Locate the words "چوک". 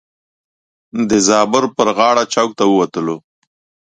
2.33-2.49